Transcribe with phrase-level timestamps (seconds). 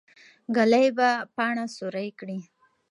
[0.55, 2.39] ږلۍ به پاڼه سوری کړي.